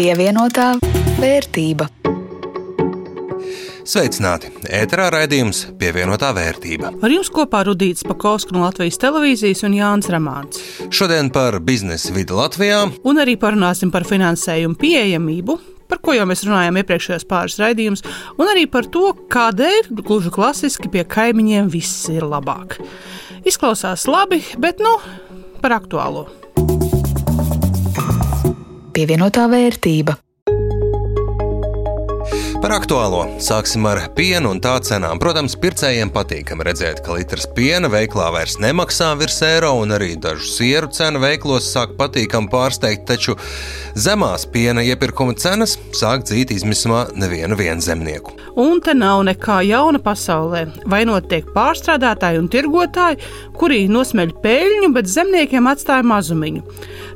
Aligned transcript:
Pievienotā 0.00 0.78
vērtība. 1.20 1.84
Sveicināti! 3.84 4.48
Ēterā 4.72 5.10
raidījums 5.12 5.58
pievienotā 5.76 6.30
vērtība. 6.38 6.94
Ar 7.04 7.12
jums 7.12 7.28
kopā 7.28 7.60
Rudīts 7.68 8.06
Pakausks 8.08 8.54
no 8.56 8.62
Latvijas 8.62 8.96
televīzijas 9.02 9.60
un 9.68 9.76
Jānis 9.76 10.08
Ramāns. 10.08 10.64
Šodien 10.88 11.28
par 11.34 11.60
biznesa 11.60 12.14
vidi 12.16 12.32
Latvijā. 12.32 12.80
Un 13.04 13.20
arī 13.20 13.36
parunāsim 13.44 13.92
par 13.92 14.08
finansējumu 14.08 14.80
pieejamību, 14.80 15.60
par 15.92 16.00
ko 16.00 16.16
jau 16.16 16.24
mēs 16.32 16.46
runājām 16.48 16.80
iepriekšējos 16.80 17.28
pāris 17.28 17.60
raidījumus, 17.60 18.06
un 18.40 18.56
arī 18.56 18.64
par 18.72 18.88
to, 18.88 19.10
kādēļ 19.36 19.92
gluži 20.00 20.32
klasiski 20.32 20.88
pie 20.96 21.04
kaimiņiem 21.04 21.68
viss 21.76 22.08
ir 22.08 22.24
labāk. 22.24 22.80
Izklausās 23.44 24.08
labi, 24.08 24.40
bet 24.64 24.80
nu 24.80 24.96
par 25.60 25.76
aktuālo. 25.82 26.30
Pievienotā 28.94 29.46
vērtība. 29.50 30.16
Par 32.60 32.74
aktuālo 32.76 33.22
sāksim 33.40 33.86
ar 33.88 34.02
pienu 34.12 34.50
un 34.52 34.58
tā 34.60 34.74
cenām. 34.84 35.16
Protams, 35.16 35.54
pircējiem 35.62 36.10
patīkami 36.12 36.66
redzēt, 36.66 36.98
ka 37.00 37.14
litrs 37.16 37.46
piena 37.56 37.88
veiklā 37.88 38.26
vairs 38.34 38.58
nemaksā 38.60 39.14
virs 39.16 39.38
eiro, 39.46 39.70
un 39.80 39.94
arī 39.96 40.10
dažu 40.20 40.44
sieru 40.44 40.90
cena 40.92 41.22
veiklos 41.22 41.70
sāk 41.72 41.94
patīkami 41.96 42.52
pārsteigt, 42.52 43.06
taču 43.08 43.38
zemās 43.96 44.44
piena 44.52 44.84
iepirkuma 44.84 45.38
cenas 45.40 45.78
sāk 45.96 46.26
dzīt 46.28 46.52
izmismā 46.52 47.06
nevienu 47.16 47.56
zemnieku. 47.80 48.36
Un 48.60 48.82
te 48.84 48.92
nav 48.92 49.22
nekā 49.24 49.62
jauna 49.64 50.02
pasaulē. 50.04 50.66
Vai 50.84 51.06
notiek 51.08 51.48
pārstrādātāji 51.54 52.42
un 52.42 52.50
tirgotāji, 52.52 53.22
kuri 53.56 53.86
nosmeļ 53.88 54.36
peļņu, 54.44 54.92
bet 54.92 55.08
zemniekiem 55.08 55.70
atstāja 55.70 56.04
mazumiņu. 56.04 56.60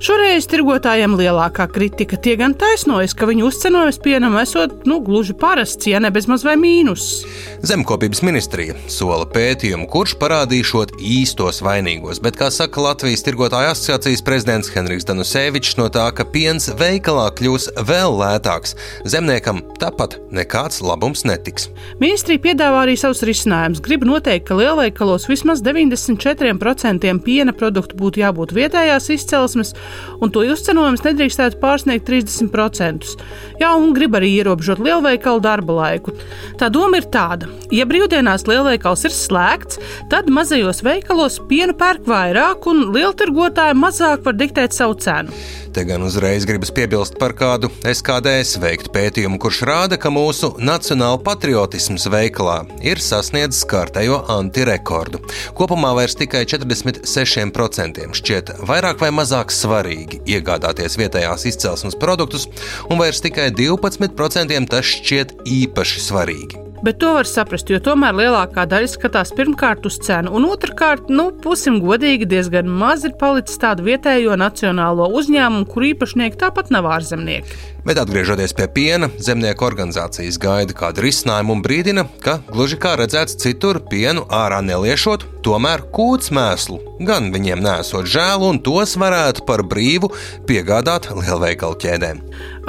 Šoreiz 0.05 0.49
tirgotājiem 0.49 1.19
lielākā 1.21 1.69
kritika 1.75 2.17
tie 2.17 2.39
gan 2.41 2.57
taisnojas, 2.57 3.13
ka 3.13 3.29
viņu 3.29 3.51
uzcenojums 3.51 4.01
pienam 4.05 4.41
esot 4.41 4.87
nu, 4.89 5.03
gluži 5.05 5.34
parasts, 5.41 5.87
ja 5.91 6.01
ne 6.03 6.11
bezmaz 6.15 6.45
vai 6.47 6.55
mīnus. 6.61 7.25
Zemkopības 7.65 8.23
ministrija 8.25 8.77
sola 8.93 9.27
pētījumu, 9.29 9.87
kurš 9.91 10.15
parādīšot 10.21 10.97
īstos 11.01 11.61
vainīgos, 11.65 12.21
bet, 12.25 12.39
kā 12.41 12.51
saka 12.55 12.83
Latvijas 12.85 13.25
tirgotāju 13.27 13.73
asociācijas 13.73 14.23
prezidents 14.25 14.71
Henrijs 14.75 15.07
Danusevičs, 15.09 15.77
no 15.81 15.89
tā, 15.93 16.07
ka 16.17 16.27
piens 16.29 16.71
veikalā 16.79 17.27
kļūs 17.39 17.71
vēl 17.89 18.17
lētāks, 18.21 18.77
zemniekam 19.09 19.63
tāpat 19.81 20.19
nekāds 20.35 20.81
labums 20.85 21.25
netiks. 21.29 21.69
Ministrija 22.03 22.43
piedāvā 22.45 22.85
arī 22.85 22.97
savus 23.01 23.25
risinājumus. 23.27 23.83
Gribu 23.85 24.09
noteikt, 24.09 24.47
ka 24.49 24.59
lielveikalos 24.59 25.29
vismaz 25.31 25.65
94% 25.65 27.13
piena 27.25 27.57
produktu 27.57 27.99
būtu 28.01 28.23
jābūt 28.23 28.55
vietējās 28.57 29.11
izcelsmes, 29.17 29.75
un 30.21 30.33
to 30.35 30.45
uzcenojums 30.53 31.05
nedrīkstētu 31.07 31.61
pārsniegt 31.63 32.07
30%. 32.09 33.15
Jā, 33.63 33.73
un 33.77 33.95
grib 33.97 34.17
arī 34.19 34.35
ierobežot 34.39 34.83
lielveikalu 34.85 35.24
darba 35.45 35.79
laiku. 35.81 36.15
Tā 36.61 36.69
doma 36.73 37.01
ir 37.01 37.09
tāda: 37.13 37.49
ja 37.75 37.87
brīvdienās 37.89 38.47
lielveikals 38.51 39.05
ir 39.09 39.15
slēgts, 39.17 39.81
tad 40.13 40.31
mazajos 40.33 40.85
veikalos 40.85 41.41
pienu 41.49 41.75
pērk 41.79 42.07
vairāk, 42.11 42.69
un 42.71 42.91
lieltirgotāji 42.95 43.79
mazāk 43.81 44.25
var 44.27 44.39
diktēt 44.39 44.77
savu 44.77 44.99
cenu. 45.01 45.33
Te 45.75 45.83
gan 45.83 46.03
uzreiz 46.07 46.45
gribas 46.47 46.71
piebilst 46.71 47.17
par 47.19 47.33
kādu 47.35 47.67
SKDS 47.83 48.61
veiktu 48.63 48.93
pētījumu, 48.95 49.41
kurš 49.43 49.65
rāda, 49.67 49.99
ka 49.99 50.13
mūsu 50.15 50.53
nacionāla 50.63 51.19
patriotisms 51.27 52.07
veikalā 52.15 52.61
ir 52.87 53.03
sasniedzis 53.03 53.67
kārtējo 53.67 54.21
antirekordu. 54.37 55.19
Kopumā 55.59 55.91
vairs 55.99 56.15
tikai 56.21 56.45
46% 56.47 58.07
šķiet 58.21 58.57
vairāk 58.71 59.03
vai 59.03 59.11
mazāk 59.19 59.51
svarīgi 59.51 60.23
iegādāties 60.37 60.95
vietējās 61.01 61.51
izcelsmes 61.51 61.99
produktus, 61.99 62.47
un 62.87 63.03
vairs 63.03 63.25
tikai 63.25 63.51
12% 63.51 64.61
tas 64.71 64.95
šķiet 65.01 65.41
īpaši 65.43 66.07
svarīgi. 66.07 66.64
Bet 66.85 66.99
to 67.01 67.15
var 67.17 67.25
saprast, 67.25 67.71
jo 67.73 67.79
tomēr 67.81 68.13
lielākā 68.19 68.67
daļa 68.69 68.91
skatās 68.93 69.31
pirmkārt 69.33 69.87
uz 69.89 69.95
cenu, 70.05 70.35
un 70.37 70.45
otrkārt, 70.45 71.09
nu, 71.09 71.31
pusim 71.47 71.79
godīgi, 71.81 72.29
diezgan 72.29 72.69
maz 72.69 73.07
ir 73.09 73.15
palicis 73.21 73.57
tādu 73.63 73.87
vietējo 73.87 74.37
nacionālo 74.37 75.07
uzņēmumu, 75.17 75.65
kur 75.71 75.87
īpašnieki 75.95 76.43
tāpat 76.45 76.75
nav 76.75 76.91
ārzemnieki. 76.99 77.74
Bet 77.85 77.99
atgriežoties 78.01 78.55
pie 78.57 78.65
piena, 78.73 79.11
zemnieku 79.21 79.67
organizācijas 79.67 80.39
gaida 80.41 80.73
kādu 80.77 81.05
risinājumu 81.05 81.59
un 81.59 81.65
brīdina, 81.67 82.07
ka 82.25 82.39
gluži 82.49 82.81
kā 82.81 82.95
redzēts 82.97 83.37
citur, 83.45 83.83
pienu 83.91 84.25
ārā 84.33 84.63
neliešot, 84.65 85.29
tomēr 85.45 85.85
kūts 85.93 86.33
mēslu 86.33 86.81
gan 87.03 87.31
viņiem 87.35 87.63
nesot 87.65 88.07
žēl, 88.07 88.45
un 88.47 88.61
tos 88.63 88.95
varētu 89.01 89.45
par 89.49 89.65
brīvu 89.67 90.11
piegādāt 90.49 91.11
lielveikalu 91.11 91.79
ķēdēm. 91.83 92.21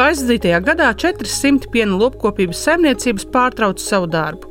Aizdītajā 0.02 0.59
gadā 0.66 0.90
400 0.98 1.70
piena 1.72 1.96
lopkopības 2.00 2.59
saimniecības 2.66 3.28
pārtrauca 3.32 3.84
savu 3.84 4.09
darbu. 4.12 4.50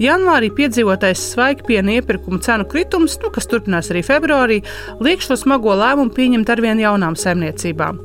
Janvārī 0.00 0.48
piedzīvotais 0.56 1.20
svaigi 1.34 1.66
piena 1.68 1.98
iepirkuma 1.98 2.40
cenu 2.44 2.64
kritums, 2.70 3.18
nu, 3.20 3.32
kas 3.34 3.48
turpinās 3.50 3.90
arī 3.92 4.04
februārī, 4.06 4.62
liek 5.04 5.24
šo 5.24 5.36
smago 5.40 5.74
lēmumu 5.76 6.14
pieņemt 6.16 6.52
ar 6.52 6.62
vien 6.64 6.80
jaunām 6.80 7.18
saimniecībām. 7.18 8.00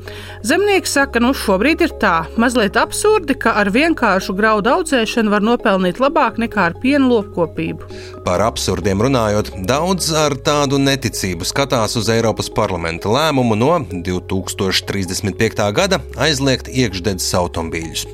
Zemnieki 0.48 0.92
saka, 0.92 1.24
nu 1.24 1.32
šobrīd 1.38 1.86
ir 1.86 1.96
tā, 2.02 2.16
mazliet 2.42 2.78
absurdi, 2.80 3.36
ka 3.38 3.54
ar 3.62 3.70
vienkāršu 3.74 4.34
graudu 4.38 4.72
audzēšanu 4.74 5.32
var 5.34 5.46
nopelnīt 5.46 6.02
labāk 6.02 6.40
nekā 6.42 6.70
ar 6.72 6.76
piena 6.82 7.06
lopkopību. 7.12 7.90
Par 8.26 8.42
absurdiem 8.46 9.02
runājot, 9.06 9.52
daudz 9.70 10.12
ar 10.18 10.36
tādu 10.46 10.80
neticību 10.82 11.46
skatās 11.48 11.98
uz 12.00 12.10
Eiropas 12.14 12.50
parlamenta 12.54 13.12
lēmumu 13.12 13.58
no 13.58 13.74
2035. 13.92 15.68
gada 15.78 16.02
aizliegt 16.22 16.70
iekšdedzes 16.72 17.34
automobīļus. 17.38 18.06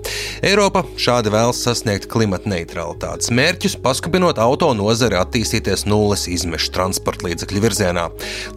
Eiropa 0.47 0.84
šādi 1.00 1.31
vēlas 1.34 1.64
sasniegt 1.66 2.09
klimata 2.12 2.52
neutralitātes 2.52 3.31
mērķus, 3.34 3.78
paskubinot 3.84 4.42
auto 4.42 4.74
nozari 4.78 5.20
attīstīties 5.20 5.88
nulles 5.88 6.28
izmešu 6.31 6.74
transporta 6.76 7.30
līdzekļu 7.30 7.64
virzienā, 7.64 8.08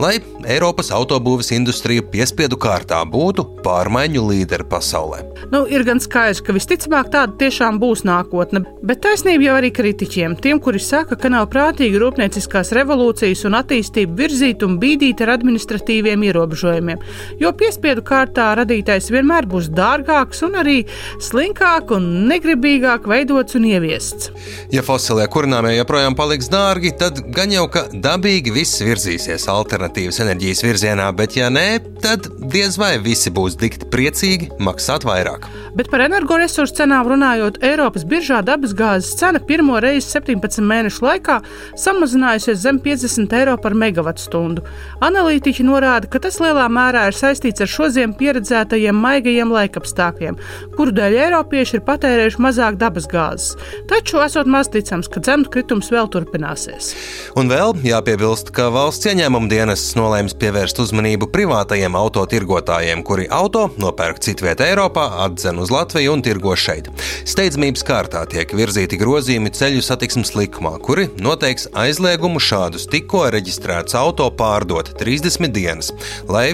lai 0.02 0.18
Eiropas 0.50 0.92
autobūves 0.94 1.54
industrija 1.56 2.04
piespiedu 2.14 2.58
kārtā 2.60 3.02
būtu 3.06 3.46
pārmaiņu 3.64 4.26
līderi 4.32 4.66
pasaulē. 4.70 5.19
Nu, 5.50 5.64
ir 5.66 5.82
gan 5.86 5.98
skaidrs, 6.02 6.42
ka 6.44 6.54
visticamāk 6.54 7.10
tāda 7.10 7.34
tiešām 7.40 7.80
būs 7.82 8.04
nākotne, 8.06 8.62
bet 8.86 9.00
taisnība 9.02 9.48
jau 9.48 9.56
arī 9.58 9.70
kritiķiem, 9.74 10.36
tiem, 10.42 10.60
kuri 10.62 10.78
saka, 10.82 11.16
ka 11.18 11.30
nav 11.32 11.48
prātīgi 11.50 11.98
rūpnieciskās 12.00 12.70
revolūcijas 12.76 13.42
un 13.48 13.56
attīstību 13.58 14.14
virzīt 14.20 14.62
un 14.66 14.76
bīdīt 14.82 15.24
ar 15.24 15.34
administratīviem 15.34 16.22
ierobežojumiem, 16.28 17.02
jo 17.42 17.52
piespiedu 17.56 18.04
kārtā 18.06 18.50
radītais 18.60 19.10
vienmēr 19.10 19.48
būs 19.50 19.70
dārgāks 19.74 20.44
un 20.46 20.58
arī 20.60 20.76
slinkāk 21.22 21.90
un 21.96 22.06
negribīgāk 22.30 23.08
veidots 23.10 23.58
un 23.58 23.66
ieviests. 23.72 24.30
Ja 24.74 24.84
fosilie 24.86 25.26
kurināmie 25.32 25.74
joprojām 25.78 26.14
paliks 26.18 26.50
dārgi, 26.52 26.94
tad 27.00 27.22
gan 27.34 27.50
jau 27.54 27.66
ka 27.72 27.86
dabīgi 27.90 28.54
viss 28.54 28.84
virzīsies 28.84 29.48
alternatīvas 29.50 30.22
enerģijas 30.24 30.64
virzienā, 30.66 31.10
bet 31.16 31.36
ja 31.40 31.50
nē, 31.52 31.66
tad 32.04 32.30
diez 32.52 32.78
vai 32.80 32.94
visi 33.02 33.32
būs 33.34 33.58
dikti 33.60 33.90
priecīgi 33.90 34.50
maksāt 34.62 35.06
vairāk. 35.10 35.48
Bet 35.76 35.90
par 35.92 36.02
energoresursu 36.06 36.80
cenām 36.80 37.08
runājot, 37.10 37.60
Eiropas 37.66 38.06
biržā 38.08 38.40
dabasgāzes 38.46 39.14
cena 39.20 39.38
pirmo 39.42 39.78
reizi 39.82 40.08
17 40.16 40.64
mēnešu 40.66 41.04
laikā 41.04 41.40
samazinājusies 41.78 42.62
zem 42.64 42.80
50 42.82 43.36
eiro 43.38 43.56
par 43.62 43.76
megawatu 43.78 44.22
stundu. 44.24 44.64
Analītiķi 45.04 45.66
norāda, 45.66 46.10
ka 46.10 46.22
tas 46.22 46.40
lielā 46.42 46.66
mērā 46.72 47.06
ir 47.10 47.18
saistīts 47.18 47.62
ar 47.62 47.70
šodien 47.70 48.14
pieredzētajiem 48.18 48.98
maigajiem 48.98 49.54
laikapstākļiem, 49.54 50.38
kuru 50.76 50.96
dēļ 50.96 51.18
Eiropieši 51.26 51.78
ir 51.78 51.84
patērējuši 51.86 52.42
mazāk 52.42 52.80
dabasgāzes. 52.80 53.54
Taču 53.90 54.20
esot 54.24 54.50
maz 54.50 54.70
ticams, 54.72 55.08
ka 55.10 55.22
cenu 55.24 55.48
kritums 55.52 55.90
vēl 55.92 56.10
turpināsies. 56.12 56.92
Un 57.38 57.50
vēl 57.50 57.76
jāpiebilst, 57.86 58.52
ka 58.56 58.68
valsts 58.74 59.08
ieņēmuma 59.10 59.50
dienests 59.50 59.96
nolēms 59.98 60.36
pievērst 60.40 60.82
uzmanību 60.82 61.30
privātajiem 61.32 61.96
autotirgotājiem, 61.98 63.04
kuri 63.06 63.28
auto 63.30 63.68
nopērk 63.80 64.20
citvietā 64.24 64.68
Eiropā, 64.70 64.99
atdzen 65.26 65.60
uz 65.62 65.72
Latviju 65.72 66.14
un 66.16 66.24
tirgo 66.24 66.56
šeit. 66.58 66.90
Steidzamības 67.28 67.84
kārtā 67.86 68.24
tiek 68.30 68.52
virzīti 68.56 68.98
grozījumi 69.00 69.52
ceļu 69.56 69.84
satiksmes 69.84 70.34
likumā, 70.38 70.76
kuri 70.82 71.08
noteiks 71.22 71.68
aizliegumu 71.78 72.42
šādus 72.42 72.88
tikko 72.90 73.26
reģistrētus 73.34 73.98
auto 74.00 74.28
pārdot 74.36 74.94
30 75.00 75.52
dienas, 75.54 75.92
lai 76.28 76.52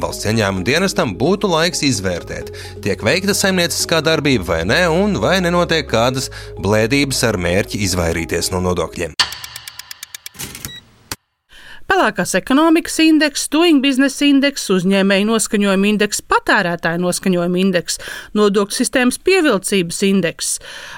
valsts 0.00 0.26
ieņēmuma 0.28 0.66
dienestam 0.66 1.14
būtu 1.18 1.50
laiks 1.50 1.84
izvērtēt, 1.86 2.52
tiek 2.84 3.04
veikta 3.06 3.36
saimnieciskā 3.36 4.02
darbība 4.04 4.48
vai 4.52 4.62
nē, 4.68 4.80
un 4.90 5.18
vai 5.22 5.36
nenotiek 5.44 5.86
kādas 5.90 6.30
blēdības 6.62 7.22
ar 7.28 7.40
mērķi 7.40 7.84
izvairīties 7.88 8.52
no 8.54 8.62
nodokļiem. 8.64 9.14
Pelēkās 11.94 12.34
ekonomikas 12.38 12.96
indeks, 13.04 13.46
doing 13.52 13.82
business 13.84 14.22
indeks, 14.24 14.66
uzņēmēju 14.74 15.28
noskaņojuma 15.28 15.90
indeks, 15.92 16.22
patērētāju 16.26 17.02
noskaņojuma 17.04 17.60
indeks, 17.60 18.00
nodokļu 18.34 18.78
sistēmas 18.78 19.20
pievilcības 19.22 20.00
indeks. 20.08 20.50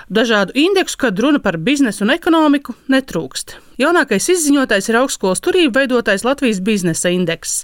Dažādu 0.08 0.56
indeksu, 0.56 1.00
kad 1.04 1.20
runa 1.20 1.42
par 1.42 1.58
biznesu 1.60 2.06
un 2.06 2.14
ekonomiku, 2.16 2.76
netrūkst. 2.92 3.58
Jaunākais 3.76 4.30
izziņotājs 4.32 4.88
ir 4.88 5.00
augstskolas 5.02 5.44
turība 5.44 5.82
veidotais 5.82 6.24
Latvijas 6.24 6.62
biznesa 6.64 7.12
indeks. 7.12 7.58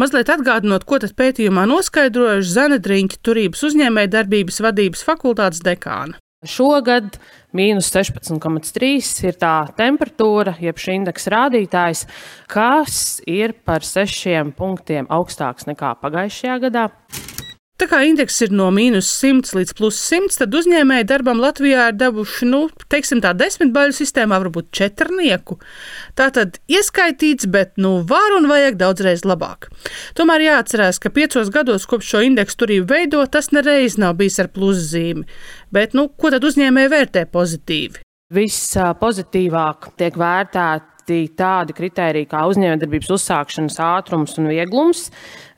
Mazliet 0.00 0.32
atgādinot, 0.32 0.88
ko 0.88 1.02
tad 1.02 1.12
pētījumā 1.20 1.66
noskaidrojuši 1.68 2.54
Zana 2.54 2.80
Driņķa 2.80 3.20
turības 3.20 3.68
uzņēmēja 3.68 4.14
darbības 4.16 4.64
vadības 4.64 5.04
fakultātes 5.04 5.60
dekāna. 5.66 6.16
Šogad 6.40 7.18
mīnus 7.52 7.90
16,3 7.92 9.26
ir 9.28 9.36
tā 9.36 9.56
temperatūra, 9.76 10.54
jeb 10.64 10.78
šī 10.80 10.94
indeksa 10.96 11.34
rādītājs, 11.34 12.06
kas 12.48 12.94
ir 13.28 13.52
par 13.60 13.84
sešiem 13.84 14.54
punktiem 14.56 15.10
augstāks 15.12 15.68
nekā 15.68 15.92
pagājušajā 16.00 16.56
gadā. 16.64 16.86
Tā 17.80 17.86
kā 17.88 18.02
indeks 18.04 18.34
ir 18.44 18.50
no 18.52 18.66
mīnus 18.76 19.08
100 19.22 19.54
līdz 19.56 19.70
plus 19.78 19.96
100, 20.04 20.34
tad 20.42 20.56
uzņēmēji 20.58 21.06
darbam 21.08 21.38
Latvijā 21.40 21.86
ir 21.88 21.94
devuši, 21.96 22.48
nu, 22.50 22.58
teiksim, 22.92 23.22
tā 23.24 23.30
desmitbaļu 23.32 23.96
sistēmā 23.96 24.36
varbūt 24.42 24.68
četrnieku. 24.76 25.56
Tā 26.12 26.26
tad 26.36 26.58
ieskaitīts, 26.68 27.48
bet, 27.48 27.72
nu, 27.80 27.94
var 28.10 28.36
un 28.36 28.50
vajag 28.50 28.76
daudzreiz 28.82 29.24
labāk. 29.24 29.70
Tomēr 30.18 30.44
jāatcerās, 30.44 31.00
ka 31.00 31.08
piecos 31.08 31.48
gados 31.54 31.88
kopš 31.88 32.12
šo 32.12 32.22
indeksu 32.28 32.60
turību 32.66 32.90
veido, 32.92 33.24
tas 33.24 33.48
nereiz 33.56 33.96
nav 33.96 34.18
bijis 34.20 34.36
ar 34.44 34.52
pluszīmi. 34.52 35.24
Bet, 35.72 35.96
nu, 35.96 36.10
ko 36.12 36.36
tad 36.36 36.44
uzņēmēji 36.44 36.92
vērtē 36.92 37.24
pozitīvi? 37.32 38.04
Viss 38.36 38.76
pozitīvāk 39.00 39.94
tiek 39.96 40.20
vērtēti 41.00 41.34
tādi 41.36 41.74
kriteriji 41.74 42.28
kā 42.28 42.44
uzņēmējdarbības 42.50 43.10
uzsākšanas 43.14 43.78
ātrums 43.80 44.36
un 44.38 44.48
vieglums, 44.50 45.10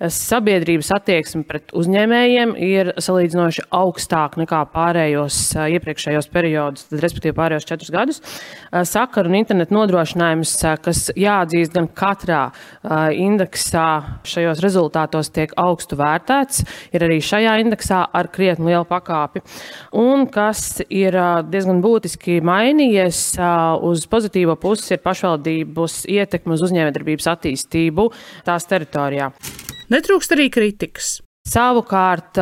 sabiedrības 0.03 0.91
attieksme 0.97 1.45
pret 1.47 1.71
uzņēmējiem 1.79 2.55
ir 2.59 2.93
salīdzinoši 2.99 3.67
augstāka 3.71 4.41
nekā 4.41 4.63
pārējos 4.73 5.55
iepriekšējos 5.55 6.29
periodus, 6.33 6.89
respektīvi 6.91 7.37
pārējos 7.37 7.67
četrus 7.69 7.93
gadus. 7.95 8.21
Sakaru 8.73 9.31
un 9.31 9.39
internetu 9.39 9.77
nodrošinājums, 9.77 10.57
kas 10.83 11.05
jāatzīst 11.15 11.75
gan 11.77 11.87
katrā 11.87 12.51
indeksā, 13.15 13.87
šajos 14.27 14.63
rezultātos 14.65 15.31
tiek 15.31 15.55
augstu 15.61 15.99
vērtēts, 16.01 16.65
ir 16.95 17.07
arī 17.07 17.21
šajā 17.23 17.59
indeksā 17.63 18.03
ar 18.11 18.31
krietni 18.33 18.73
lielu 18.73 18.87
pakāpi. 18.89 19.45
Un 19.95 20.27
kas 20.33 20.83
ir 20.89 21.15
diezgan 21.47 21.83
būtiski 21.85 22.41
mainījies 22.43 23.23
uz 23.87 24.07
pozitīvo 24.11 24.59
pusi, 24.59 24.97
ir 24.97 25.05
pašvaldības 25.05 25.32
ietekme 25.39 26.57
uz 26.57 26.65
uzņēmējdarbības 26.69 27.29
attīstību 27.35 28.09
tās 28.47 28.69
teritorijā. 28.71 29.33
Netrūkst 29.93 30.35
arī 30.37 30.49
kritikas. 30.53 31.19
Savukārt, 31.49 32.39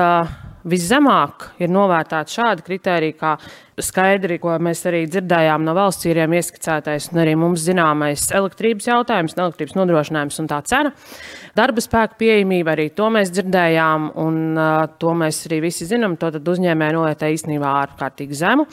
viszemāk 0.68 1.46
ir 1.62 1.70
novērtēti 1.72 2.34
šādi 2.36 2.64
kriteriji, 2.66 3.14
kā 3.18 3.34
skaidri, 3.80 4.36
ko 4.42 4.56
mēs 4.62 4.82
arī 4.88 5.04
dzirdējām 5.08 5.64
no 5.64 5.74
valsts 5.76 6.08
īriem 6.10 6.34
ieskicētais, 6.36 7.10
un 7.12 7.22
arī 7.22 7.36
mums 7.40 7.64
zināmais 7.64 8.26
elektrības 8.36 8.90
jautājums, 8.90 9.36
elektrības 9.38 9.78
nodrošinājums 9.78 10.42
un 10.42 10.50
tā 10.50 10.60
cena. 10.68 10.92
Darba 11.56 11.82
spēka 11.84 12.20
pieejamība 12.20 12.74
arī 12.76 12.90
to 12.96 13.08
mēs 13.12 13.32
dzirdējām, 13.34 14.12
un 14.20 14.42
uh, 14.58 14.84
to 15.00 15.16
mēs 15.16 15.46
arī 15.48 15.62
visi 15.70 15.88
zinām. 15.88 16.18
To 16.20 16.30
uzņēmēji 16.30 16.98
novērtē 16.98 17.32
īstenībā 17.38 17.74
ārkārtīgi 17.86 18.36
zemu. 18.42 18.68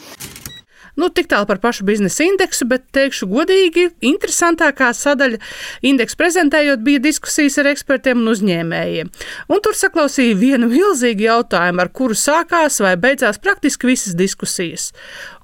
Nu, 0.97 1.11
tik 1.13 1.27
tālu 1.29 1.45
par 1.45 1.59
pašu 1.61 1.85
biznesa 1.85 2.25
indeksu, 2.25 2.65
bet 2.65 2.87
teikšu 2.95 3.27
godīgi, 3.29 3.83
interesantākā 4.09 4.87
sadaļa 4.97 5.37
indeksu 5.85 6.17
prezentējot 6.17 6.81
bija 6.81 7.01
diskusijas 7.03 7.59
ar 7.61 7.69
ekspertiem 7.69 8.23
un 8.23 8.31
uzņēmējiem. 8.31 9.11
Un 9.53 9.61
tur 9.61 9.77
saklausīja 9.77 10.39
vienu 10.39 10.71
milzīgu 10.71 11.27
jautājumu, 11.27 11.83
ar 11.83 11.91
kuru 11.93 12.17
sākās 12.17 12.79
vai 12.81 12.95
beidzās 12.97 13.37
praktiski 13.43 13.91
visas 13.91 14.15
diskusijas. 14.17 14.87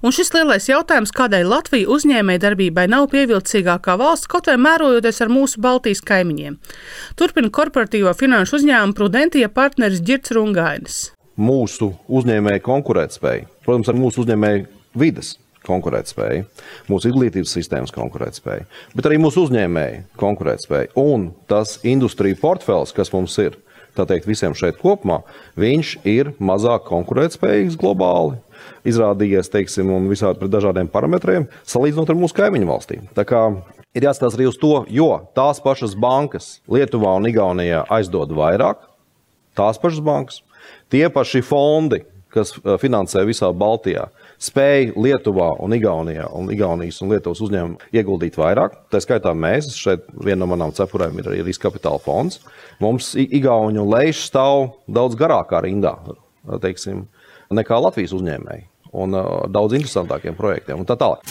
Un 0.02 0.16
šis 0.16 0.34
lielais 0.34 0.66
jautājums, 0.66 1.14
kādēļ 1.14 1.46
Latvija 1.52 1.92
uzņēmēja 1.94 2.42
darbībai 2.48 2.88
nav 2.90 3.06
pievilcīgākā 3.14 3.94
valsts, 4.02 4.26
kaut 4.34 4.50
vai 4.50 4.58
mērojoties 4.58 5.22
ar 5.22 5.30
mūsu 5.30 5.62
Baltijas 5.62 6.02
kaimiņiem. 6.02 6.58
Turpina 7.14 7.54
korporatīvo 7.54 8.10
finanšu 8.18 8.58
uzņēmumu 8.58 8.98
Prudentija 8.98 9.52
partneris 9.54 10.02
Girts 10.02 10.34
Rungainis. 10.34 10.98
Mūsu 11.38 11.92
uzņēmēja 12.10 12.66
konkurētspēja, 12.66 13.46
protams, 13.62 13.94
ar 13.94 14.02
mūsu 14.02 14.26
uzņēmēju 14.26 14.68
vidas 14.98 15.36
konkurētspēja, 15.66 16.44
mūsu 16.90 17.10
izglītības 17.10 17.54
sistēmas 17.56 17.94
konkurētspēja, 17.94 18.66
bet 18.94 19.08
arī 19.08 19.20
mūsu 19.22 19.46
uzņēmēju 19.46 20.02
konkurētspēja 20.20 20.94
un 21.00 21.30
tas 21.50 21.78
industrija 21.86 22.38
portfels, 22.40 22.94
kas 22.96 23.12
mums 23.14 23.36
ir. 23.42 23.60
Tā 23.94 24.02
teikt, 24.10 24.26
visiem 24.26 24.56
šeit 24.58 24.80
kopumā, 24.80 25.20
viņš 25.54 25.90
ir 26.10 26.32
mazāk 26.42 26.82
konkurētspējīgs 26.88 27.76
globāli, 27.78 28.40
izrādījies, 28.90 29.52
teiksim, 29.52 29.92
un 29.94 30.08
visādi 30.10 30.40
pret 30.40 30.50
dažādiem 30.50 30.88
parametriem, 30.90 31.46
salīdzinot 31.68 32.10
ar 32.10 32.18
mūsu 32.18 32.34
kaimiņu 32.40 32.70
valstīm. 32.72 33.04
Tā 33.14 33.22
kā 33.28 33.44
ir 33.94 34.08
jāskatās 34.08 34.34
arī 34.34 34.48
uz 34.50 34.58
to, 34.58 34.72
jo 34.90 35.08
tās 35.36 35.62
pašas 35.62 35.94
bankas 35.94 36.56
Lietuvā 36.70 37.14
un 37.20 37.30
Igaunijā 37.30 37.84
aizdod 37.94 38.34
vairāk, 38.34 38.82
tās 39.54 39.78
pašas 39.78 40.02
bankas, 40.04 40.42
tie 40.90 41.06
paši 41.12 41.44
fondi, 41.46 42.02
kas 42.34 42.54
eh, 42.58 42.74
finansē 42.82 43.24
visā 43.28 43.50
Baltijā, 43.54 44.08
spēja 44.44 44.92
Lietuvā 45.00 45.50
un 45.64 45.74
Igaunijā 45.76 46.26
un 46.36 46.50
Igaunijas 46.52 47.00
un 47.04 47.14
Lietuvas 47.14 47.40
uzņēmumu 47.44 47.94
ieguldīt 47.96 48.36
vairāk. 48.40 48.76
Tā 48.92 49.00
skaitā 49.02 49.32
mēs, 49.36 49.72
šeit 49.78 50.06
viena 50.14 50.42
no 50.44 50.50
manām 50.52 50.74
cepurēm 50.76 51.18
ir 51.20 51.30
arī 51.30 51.40
riska 51.46 51.70
kapitāla 51.70 52.02
fonds. 52.04 52.42
Mums 52.82 53.14
Igauniju 53.18 53.86
lejš 53.88 54.26
stāv 54.28 54.68
daudz 54.86 55.18
garākā 55.18 55.64
rindā, 55.64 55.96
teiksim, 56.62 57.06
nekā 57.54 57.80
Latvijas 57.80 58.14
uzņēmēji 58.16 58.68
un 58.94 59.16
uh, 59.18 59.42
daudz 59.50 59.74
interesantākiem 59.74 60.36
projektiem 60.38 60.84
un 60.84 60.88
tā 60.88 60.96
tālāk. 61.00 61.24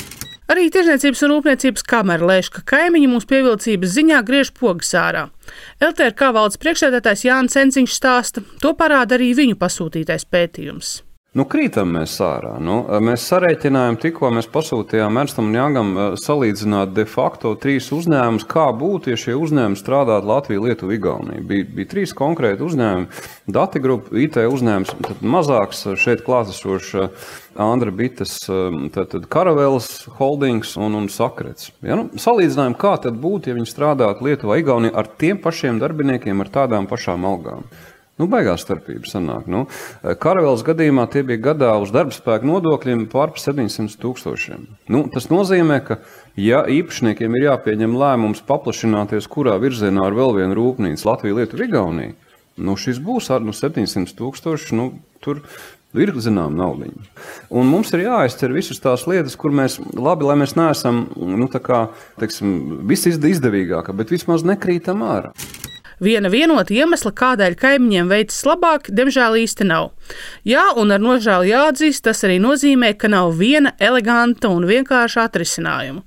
Arī 0.51 0.67
Tirzniecības 0.73 1.21
un 1.23 1.31
Rūpniecības 1.31 1.85
kamera 1.87 2.27
lēš, 2.27 2.49
ka 2.51 2.65
kaimiņi 2.73 3.07
mūsu 3.13 3.29
pievilcības 3.29 3.93
ziņā 3.95 4.19
griež 4.27 4.51
pogas 4.57 4.91
ārā. 4.99 5.23
LTRK 5.79 6.33
valdes 6.35 6.59
priekšsēdētājs 6.59 7.23
Jānis 7.29 7.57
Enziņš 7.63 7.95
stāsta, 7.95 8.43
to 8.59 8.75
parāda 8.75 9.15
arī 9.15 9.31
viņu 9.39 9.55
pasūtītais 9.61 10.27
pētījums. 10.27 10.97
Nu, 11.33 11.47
krītam 11.49 11.95
mēs 11.95 12.13
ārā. 12.21 12.59
Nu, 12.61 12.75
mēs 13.01 13.23
sarēķinājām, 13.31 13.95
tikko 14.03 14.29
mēs 14.35 14.45
pasūtījām 14.53 15.15
Ernstam 15.17 15.47
un 15.49 15.55
Jāgam 15.57 15.87
eh, 15.97 16.09
salīdzināt 16.21 16.91
de 16.93 17.07
facto 17.09 17.55
trīs 17.57 17.87
uzņēmumus, 17.95 18.45
kā 18.51 18.67
būtu, 18.77 19.09
ja 19.09 19.17
šie 19.17 19.33
uzņēmumi 19.41 19.79
strādātu 19.79 20.29
Latvijā, 20.29 20.61
Lietuvā, 20.61 20.93
Igaunijā. 20.93 21.41
Bija, 21.49 21.65
bija 21.79 21.89
trīs 21.89 22.13
konkrēti 22.13 22.61
uzņēmumi. 22.67 23.23
Dati 23.57 23.81
grupa, 23.81 24.13
IT 24.21 24.37
uzņēmums, 24.45 24.93
tad 25.07 25.23
mazāks 25.25 25.81
šeit 26.03 26.21
klātesošs 26.27 26.91
eh, 27.01 27.31
Andra 27.65 27.95
Bitas, 27.97 28.35
eh, 28.53 28.77
tad 28.93 29.25
Karavēls 29.33 29.89
holdings 30.19 30.75
un, 30.77 30.99
un 31.01 31.09
Sakrets. 31.09 31.71
Ja, 31.81 31.97
nu, 31.97 32.11
salīdzinājām, 32.13 32.77
kā 32.77 32.93
tad 33.07 33.17
būtu, 33.17 33.49
ja 33.49 33.57
viņi 33.57 33.73
strādātu 33.73 34.29
Lietuvā, 34.29 34.61
Igaunijā 34.61 34.93
ar 35.01 35.09
tiem 35.17 35.41
pašiem 35.41 35.81
darbiniekiem, 35.81 36.45
ar 36.45 36.53
tādām 36.61 36.85
pašām 36.93 37.25
algām. 37.25 37.65
Nu, 38.21 38.27
baigās 38.29 38.61
starpība 38.61 39.09
sanāk. 39.09 39.47
Nu, 39.49 39.63
Karavēlas 40.03 40.61
gadījumā 40.67 41.07
tie 41.09 41.23
bija 41.25 41.41
gadā 41.49 41.71
uz 41.81 41.89
darba 41.93 42.13
spēka 42.13 42.45
nodokļiem 42.45 43.07
pār 43.09 43.33
700 43.41 43.97
tūkstošiem. 44.03 44.67
Nu, 44.93 45.07
tas 45.13 45.31
nozīmē, 45.31 45.79
ka, 45.87 45.97
ja 46.37 46.61
īpašniekiem 46.69 47.39
ir 47.39 47.47
jāpieņem 47.47 47.95
lēmums 47.97 48.43
paplašināties, 48.45 49.25
kurā 49.33 49.57
virzienā 49.61 50.05
ar 50.05 50.17
vēl 50.19 50.37
vienu 50.37 50.59
rūpnīcu 50.59 51.09
Latviju, 51.09 51.39
Lietuvu, 51.39 51.65
Igauniju, 51.65 52.13
nu, 52.61 52.77
šis 52.77 53.01
būs 53.01 53.31
ar 53.33 53.41
nu, 53.41 53.55
700 53.57 54.13
tūkstoši. 54.19 54.77
Nu, 54.77 54.91
tur 55.25 55.41
ir 55.97 56.13
zināma 56.21 56.53
nauda. 56.53 56.93
Un 57.49 57.65
mums 57.69 57.93
ir 57.97 58.05
jāizcer 58.05 58.53
visas 58.53 58.81
tās 58.83 59.07
lietas, 59.09 59.33
kur 59.41 59.57
mēs 59.57 59.79
labi, 59.97 60.29
lai 60.29 60.37
mēs 60.41 60.53
neesam 60.59 61.07
nu, 61.17 61.49
kā, 61.49 61.87
teiksim, 62.21 62.85
visizdevīgākie, 62.93 63.97
bet 63.97 64.13
vismaz 64.13 64.45
nekrītam 64.45 65.01
ārā. 65.01 65.33
Viena 66.03 66.31
vienota 66.33 66.73
iemesla, 66.73 67.11
kādēļ 67.13 67.57
kaimiņiem 67.59 68.09
veicas 68.11 68.39
labāk, 68.47 68.89
diemžēl 68.89 69.37
īsti 69.43 69.67
nav. 69.69 69.91
Jā, 70.47 70.65
un 70.79 70.93
ar 70.95 71.01
nožēlu 71.03 71.47
jāatzīst, 71.49 72.03
tas 72.07 72.23
arī 72.27 72.39
nozīmē, 72.43 72.93
ka 72.97 73.11
nav 73.11 73.35
viena 73.39 73.73
eleganta 73.79 74.51
un 74.51 74.65
vienkārša 74.69 75.27
atrisinājuma. 75.29 76.03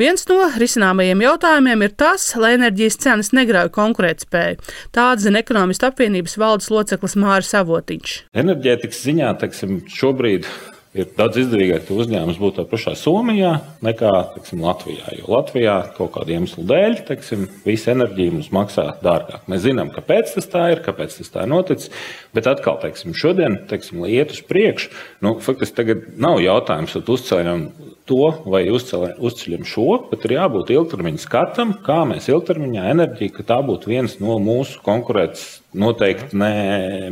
Viens 0.00 0.26
no 0.30 0.40
risināmajiem 0.60 1.24
jautājumiem 1.26 1.86
ir 1.86 1.94
tas, 2.00 2.26
lai 2.40 2.54
enerģijas 2.58 3.00
cenas 3.04 3.32
negrauj 3.36 3.72
konkurētspēju. 3.76 4.60
Tā 4.94 5.10
atzina 5.14 5.40
ekonomistu 5.44 5.88
apvienības 5.90 6.36
valdes 6.40 6.70
loceklis 6.72 7.16
Māris 7.20 7.54
Avotiņš. 7.60 8.18
Enerģētikas 8.44 9.06
ziņā, 9.06 9.32
teiksim, 9.40 9.80
šobrīd 9.90 10.48
ir 10.96 11.06
daudz 11.14 11.38
izdevīgāk, 11.44 11.84
ka 11.86 11.96
uzņēmums 12.02 12.38
būtu 12.40 12.64
pašā 12.70 12.96
Somijā 12.98 13.52
nekā 13.86 14.10
teiksim, 14.34 14.62
Latvijā. 14.64 15.12
Jo 15.20 15.28
Latvijā 15.36 15.76
kaut 15.96 16.12
kāda 16.16 16.34
iemesla 16.34 16.64
dēļ 16.66 16.96
teiksim, 17.10 17.44
visa 17.66 17.92
enerģija 17.94 18.34
mums 18.34 18.50
maksā 18.54 18.86
dārgāk. 19.04 19.46
Mēs 19.50 19.62
zinām, 19.68 19.92
kāpēc 19.94 20.34
tas 20.34 20.50
tā 20.50 20.66
ir, 20.74 20.82
kāpēc 20.86 21.14
tas 21.20 21.30
tā 21.34 21.46
noticis. 21.50 21.92
Bet 22.34 22.48
atkal, 22.50 22.80
teiksim, 22.82 23.14
šodien, 23.14 23.60
teiksim, 23.70 24.02
lai 24.02 24.16
iet 24.18 24.34
uz 24.34 24.42
priekšu, 24.46 24.90
nu, 25.26 25.36
faktiski 25.44 25.78
tagad 25.78 26.08
nav 26.20 26.42
jautājums, 26.42 26.96
vai 26.98 27.14
uzceļam 27.14 27.66
to 28.10 28.30
vai 28.50 28.64
uzceļam 28.74 29.66
šo, 29.68 29.86
bet 30.10 30.26
ir 30.26 30.34
jābūt 30.40 30.72
ilgtermiņa 30.74 31.22
skatam, 31.22 31.76
kā 31.86 32.00
mēs 32.10 32.26
ilgtermiņā 32.32 32.88
enerģiju, 32.96 33.36
ka 33.36 33.46
tā 33.52 33.60
būtu 33.66 33.92
viens 33.92 34.18
no 34.22 34.40
mūsu 34.42 34.82
konkurētas 34.86 35.60
noteikti 35.78 36.40
ne 36.40 36.50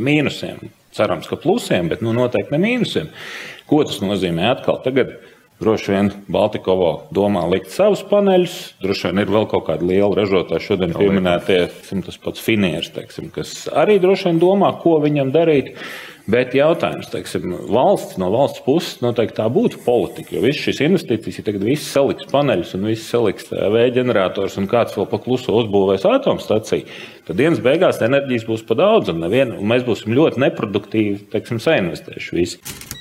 mīnusiem. 0.03 0.67
Cerams, 0.95 1.27
ka 1.29 1.37
plusiem, 1.37 1.89
bet 1.91 2.01
nu, 2.01 2.13
noteikti 2.17 2.55
ne 2.55 2.61
mīnusiem. 2.63 3.11
Ko 3.69 3.83
tas 3.85 3.99
nozīmē? 4.01 4.47
Atkal 4.55 4.79
tagad 4.85 5.13
droši 5.59 5.93
vien 5.93 6.11
Baltikovo 6.31 6.91
domā 7.15 7.45
likt 7.51 7.71
savus 7.73 8.03
paneļus. 8.09 8.57
Droši 8.83 9.09
vien 9.09 9.23
ir 9.23 9.33
vēl 9.33 9.49
kaut 9.51 9.67
kāda 9.69 9.87
liela 9.87 10.11
ražotāja, 10.21 10.63
šodien 10.63 10.95
pieminētie, 10.95 11.65
tas 12.05 12.21
pats 12.21 12.43
Finieris, 12.43 12.93
teiksim, 12.95 13.31
kas 13.35 13.67
arī 13.71 13.99
droši 14.01 14.31
vien 14.31 14.39
domā, 14.41 14.71
ko 14.81 14.97
viņam 15.03 15.33
darīt. 15.35 15.75
Bet 16.29 16.53
jautājums, 16.53 17.07
teiksim, 17.09 17.55
valsts 17.73 18.19
no 18.21 18.27
valsts 18.29 18.61
puses 18.61 18.99
noteikti 19.01 19.39
tā 19.39 19.47
būtu 19.49 19.79
politika. 19.81 20.35
Jo 20.35 20.43
visas 20.43 20.61
šīs 20.67 20.83
investīcijas, 20.85 21.39
ja 21.39 21.45
tagad 21.47 21.65
viss 21.65 21.89
saliks 21.89 22.29
paneļus 22.29 22.75
un 22.77 22.85
viss 22.91 23.09
saliks 23.09 23.49
vēja 23.49 23.95
ģenerators 23.95 24.59
un 24.61 24.69
kāds 24.69 24.93
vēl 24.99 25.09
pakluso 25.09 25.57
uzbūvēs 25.63 26.05
atomstaciju, 26.05 26.85
tad 27.25 27.41
dienas 27.41 27.63
beigās 27.65 28.03
enerģijas 28.05 28.45
būs 28.51 28.67
pa 28.69 28.77
daudz 28.77 29.09
un, 29.09 29.23
nevien, 29.25 29.57
un 29.57 29.73
mēs 29.73 29.87
būsim 29.89 30.13
ļoti 30.13 30.45
neproduktīvi, 30.45 31.31
teiksim, 31.33 31.63
sainvestējuši 31.65 32.41
visi. 32.43 32.97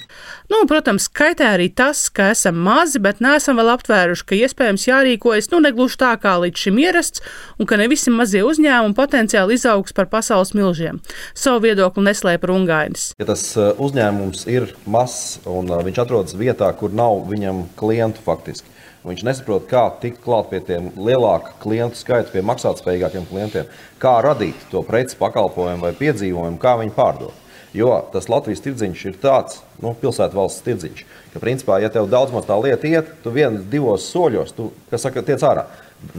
Nu, 0.49 0.62
protams, 0.64 1.11
kaitē 1.12 1.45
arī 1.52 1.67
tas, 1.76 2.07
ka 2.09 2.31
esam 2.33 2.57
mazi, 2.64 2.97
bet 3.05 3.19
neesam 3.21 3.59
vēl 3.61 3.69
aptvēruši, 3.75 4.25
ka 4.25 4.37
iespējams 4.38 4.87
jārīkojas 4.88 5.50
nu, 5.52 5.59
negluži 5.61 5.99
tā 6.00 6.14
kā 6.23 6.38
līdz 6.40 6.62
šim 6.62 6.78
ierasts, 6.81 7.21
un 7.61 7.69
ka 7.69 7.76
ne 7.76 7.85
visi 7.93 8.09
mazie 8.09 8.40
uzņēmumi 8.49 8.97
potenciāli 8.97 9.59
izaugs 9.59 9.93
par 9.93 10.09
pasaules 10.09 10.55
milžiem. 10.57 11.02
Savu 11.37 11.67
viedokli 11.67 12.07
neslēpa 12.07 12.49
Rungainis. 12.49 13.11
Ja 13.21 13.26
tas 13.28 13.43
uh, 13.61 13.75
uzņēmums 13.76 14.47
ir 14.49 14.71
mazs 14.88 15.43
un 15.45 15.69
uh, 15.69 15.83
viņš 15.85 16.00
atrodas 16.07 16.38
vietā, 16.40 16.71
kur 16.81 16.97
nav 16.97 17.26
viņam 17.28 17.67
klientu 17.76 18.25
faktiski. 18.25 18.73
Viņš 19.05 19.26
nesaprot, 19.28 19.67
kā 19.69 19.83
tikt 20.00 20.23
klāt 20.25 20.49
pie 20.49 20.62
tiem 20.64 20.88
lielāka 20.97 21.52
klientu 21.61 22.00
skaita, 22.00 22.33
pie 22.33 22.40
maksātspējīgākiem 22.49 23.28
klientiem, 23.28 23.69
kā 24.00 24.17
radīt 24.25 24.64
to 24.73 24.81
preci, 24.88 25.21
pakalpojumu 25.21 25.85
vai 25.85 25.93
piedzīvojumu, 26.00 26.61
kā 26.62 26.75
viņi 26.81 26.97
pārdod. 26.97 27.37
Jo 27.78 27.99
tas 28.12 28.26
Latvijas 28.30 28.62
tirdziņš 28.64 29.02
ir 29.06 29.18
tāds 29.23 29.61
nu, 29.82 29.92
pilsētvalsts 30.00 30.64
tirdziņš, 30.66 31.02
ka, 31.35 31.42
principā, 31.42 31.78
ja 31.82 31.90
tev 31.94 32.08
daudz 32.11 32.35
maz 32.35 32.49
tā 32.49 32.56
lieta 32.58 32.88
iet, 32.90 33.12
tu 33.23 33.30
vienos 33.35 33.66
divos 33.70 34.08
soļos, 34.11 34.54
tu, 34.56 34.73
kas 34.90 35.06
saka, 35.06 35.23
tiec 35.26 35.44
ārā. 35.47 35.68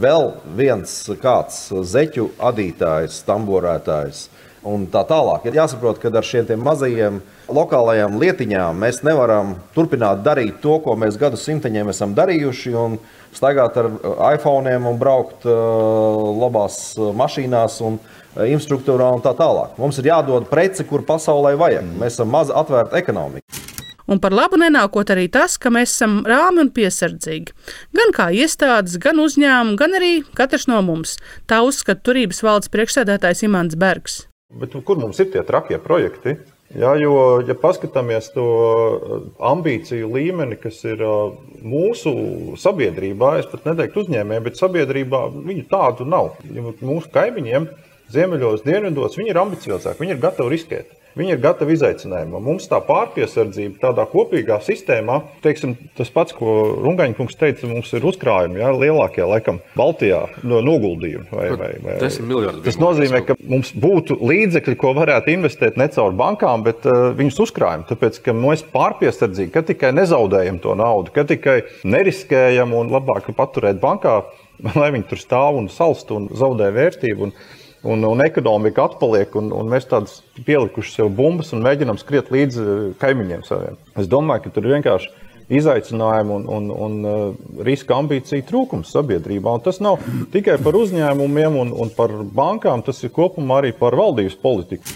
Vēl 0.00 0.30
viens 0.56 0.92
kāds 1.20 1.66
zeķu 1.88 2.30
adītājs, 2.50 3.22
tamborētājs 3.28 4.28
un 4.68 4.84
tā 4.92 5.02
tālāk. 5.08 5.46
Ir 5.48 5.56
jāsaprot, 5.56 6.00
ka 6.00 6.12
ar 6.12 6.26
šiem 6.26 6.60
mazajiem 6.60 7.20
lokālajām 7.48 8.18
lietiņām 8.20 8.76
mēs 8.76 9.00
nevaram 9.04 9.54
turpināt 9.74 10.20
darīt 10.24 10.60
to, 10.64 10.76
ko 10.84 10.96
mēs 11.00 11.16
gadu 11.20 11.40
simteņiem 11.40 11.92
esam 11.92 12.12
darījuši. 12.16 12.76
Staigāt 13.30 13.76
ar 13.80 13.88
iPhone 14.34 14.72
un 14.90 14.96
braukt 15.00 15.44
uh, 15.46 15.54
labās 16.42 16.80
mašīnās 16.98 17.78
un 17.86 17.96
uh, 17.96 18.19
Eh, 18.19 18.19
infrastruktūrā 18.36 19.08
un 19.16 19.24
tā 19.24 19.32
tālāk. 19.38 19.74
Mums 19.80 19.98
ir 20.00 20.10
jādod 20.12 20.46
preci, 20.50 20.86
kur 20.86 21.04
pasaulē 21.06 21.56
vajag. 21.60 21.90
Mēs 22.00 22.18
esam 22.18 22.30
maz 22.34 22.52
atvērta 22.54 23.00
ekonomika. 23.00 23.46
Un 24.10 24.18
par 24.18 24.34
labu 24.34 24.58
nenākot 24.58 25.10
arī 25.14 25.28
tas, 25.30 25.54
ka 25.60 25.70
mēs 25.70 25.92
esam 25.94 26.20
rāmi 26.26 26.64
un 26.64 26.70
piesardzīgi. 26.74 27.54
Gan 27.94 28.14
kā 28.16 28.30
iestādes, 28.34 28.98
gan 29.02 29.22
uzņēmumi, 29.22 29.76
gan 29.78 29.94
arī 29.98 30.14
katrs 30.34 30.66
no 30.70 30.80
mums. 30.82 31.14
Tā 31.50 31.60
uzskata 31.66 32.02
turības 32.08 32.42
valdes 32.42 32.72
priekšsēdētājs 32.74 33.44
Imants 33.46 33.78
Bergs. 33.78 34.24
Bet, 34.50 34.74
kur 34.82 34.98
mums 34.98 35.20
ir 35.22 35.30
tie 35.30 35.44
trakie 35.46 35.78
projekti? 35.78 36.40
Jā, 36.70 36.92
jo, 37.02 37.14
ja 37.42 37.54
paskatāmies 37.58 38.28
to 38.30 38.46
eh, 38.46 39.22
ambīciju 39.46 40.10
līmeni, 40.14 40.58
kas 40.58 40.78
ir 40.86 41.02
eh, 41.02 41.38
mūsu 41.66 42.12
sabiedrībā, 42.62 43.36
es 43.40 43.48
pat 43.50 43.66
neteiktu 43.66 44.04
uzņēmējiem, 44.04 44.44
bet 44.46 44.58
sabiedrībā 44.58 45.22
viņu 45.34 45.64
tādu 45.70 46.06
nav. 46.06 46.36
Mūsu 46.46 47.10
kaimiņiem 47.14 47.66
Ziemeļos, 48.10 48.64
dienvidos, 48.66 49.18
viņi 49.18 49.30
ir 49.30 49.38
ambiciozāki, 49.38 50.02
viņi 50.02 50.16
ir 50.16 50.24
gatavi 50.24 50.54
riskēt. 50.56 50.96
Viņi 51.18 51.34
ir 51.34 51.40
gatavi 51.42 51.74
izaicinājumam. 51.74 52.42
Mums 52.46 52.68
tā 52.70 52.78
pārpiesardzība 52.86 53.80
tādā 53.82 54.04
kopīgā 54.10 54.60
sistēmā, 54.62 55.16
teiksim, 55.42 55.74
tas 55.98 56.12
pats, 56.14 56.34
ko 56.36 56.52
Rungaņkungs 56.84 57.38
teica, 57.38 57.66
mums 57.70 57.90
ir 57.98 58.06
uzkrājumi, 58.06 58.60
jā, 58.62 58.70
lielākie, 58.78 59.24
laikam, 59.26 59.58
Baltijā 59.74 60.20
no 60.46 60.60
noguldījumi. 60.62 61.26
Vai, 61.34 61.48
vai, 61.58 61.72
vai. 61.82 61.96
Tas 62.62 62.78
nozīmē, 62.78 63.24
ka 63.26 63.34
mums 63.42 63.74
būtu 63.74 64.20
līdzekļi, 64.22 64.76
ko 64.78 64.94
varētu 65.00 65.34
investēt 65.34 65.80
ne 65.80 65.90
caur 65.90 66.14
bankām, 66.18 66.62
bet 66.66 66.86
uh, 66.86 67.10
viņus 67.18 67.42
uzkrājam. 67.46 67.86
Tāpēc, 67.90 68.22
ka 68.26 68.36
mēs 68.36 68.62
pārpiesardzīgi, 68.70 69.54
ka 69.54 69.66
tikai 69.66 69.90
nezaudējam 69.98 70.62
to 70.62 70.78
naudu, 70.78 71.10
ka 71.14 71.26
tikai 71.26 71.64
neriskējam 71.90 72.76
un 72.78 72.94
labāk 72.94 73.32
paturēt 73.34 73.82
bankā, 73.82 74.20
lai 74.78 74.92
viņi 74.94 75.10
tur 75.10 75.26
stāv 75.26 75.58
un 75.58 75.66
salst 75.74 76.14
un 76.14 76.30
zaudē 76.38 76.70
vērtību. 76.76 77.26
Un, 77.26 77.34
un, 77.82 78.04
un 78.04 78.24
ekonomika 78.24 78.84
atpaliek, 78.90 79.34
un, 79.40 79.50
un 79.56 79.70
mēs 79.72 79.88
tādus 79.90 80.20
pielikuši 80.46 80.98
sev 80.98 81.10
bumbas 81.16 81.54
un 81.56 81.64
mēģinām 81.64 81.98
skriet 82.00 82.30
līdzi 82.34 82.62
eh, 82.62 82.86
kaimiņiem 83.00 83.44
saviem. 83.46 83.80
Es 84.00 84.10
domāju, 84.10 84.46
ka 84.46 84.54
tur 84.54 84.68
ir 84.68 84.76
vienkārši 84.78 85.12
izaicinājumu 85.50 86.36
un, 86.38 86.44
un, 86.54 86.66
un 86.70 86.92
uh, 87.02 87.62
riska 87.66 87.96
ambīciju 87.98 88.44
trūkums 88.46 88.92
sabiedrībā. 88.94 89.56
Un 89.58 89.64
tas 89.64 89.80
nav 89.82 89.98
tikai 90.30 90.60
par 90.62 90.78
uzņēmumiem 90.78 91.56
un, 91.58 91.72
un 91.74 91.90
par 91.96 92.14
bankām, 92.22 92.84
tas 92.86 93.02
ir 93.02 93.10
kopumā 93.16 93.58
arī 93.58 93.72
par 93.74 93.98
valdības 93.98 94.38
politiku. 94.38 94.94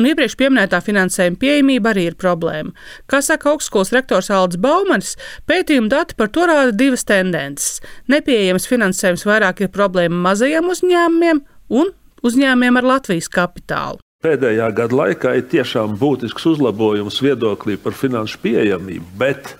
Un 0.00 0.06
iepriekš 0.08 0.38
minētā 0.40 0.78
finansējuma 0.80 1.36
pieejamība 1.42 1.90
arī 1.92 2.06
ir 2.08 2.16
problēma. 2.16 2.72
Kā 3.10 3.20
saka 3.20 3.50
augstskolas 3.52 3.92
rektors 3.92 4.30
Aldis 4.32 4.60
Baumanis, 4.62 5.16
pētījuma 5.50 5.92
dati 5.92 6.16
par 6.16 6.30
to 6.32 6.48
rāda 6.48 6.72
divas 6.72 7.04
tendences. 7.04 7.82
Nepieejams 8.08 8.70
finansējums 8.70 9.26
vairāk 9.28 9.66
ir 9.66 9.74
problēma 9.74 10.22
mazajiem 10.30 10.72
uzņēmumiem 10.72 11.44
un 11.82 11.92
uzņēmiem 12.26 12.80
ar 12.80 12.88
Latvijas 12.96 13.30
kapitālu. 13.32 14.00
Pēdējā 14.20 14.66
gada 14.76 14.96
laikā 14.98 15.30
ir 15.38 15.46
tiešām 15.48 15.94
būtisks 16.00 16.44
uzlabojums 16.50 17.22
viedoklī 17.24 17.78
par 17.80 17.96
finanšu 17.96 18.42
pieejamību, 18.42 19.06
bet 19.16 19.54